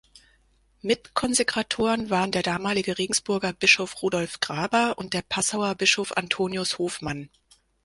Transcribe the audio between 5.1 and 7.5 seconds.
der Passauer Bischof Antonius Hofmann.